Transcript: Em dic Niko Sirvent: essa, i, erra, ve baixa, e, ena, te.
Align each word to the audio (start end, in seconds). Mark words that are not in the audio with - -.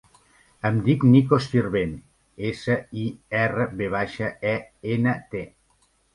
Em 0.69 0.77
dic 0.85 1.03
Niko 1.09 1.37
Sirvent: 1.47 1.93
essa, 2.53 2.79
i, 3.03 3.05
erra, 3.43 3.69
ve 3.83 3.93
baixa, 3.99 4.33
e, 4.55 4.57
ena, 4.97 5.17
te. 5.37 5.45